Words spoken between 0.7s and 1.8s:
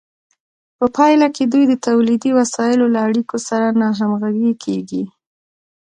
په پایله کې دوی د